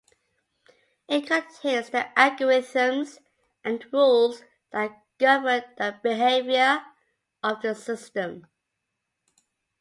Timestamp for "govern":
5.19-5.63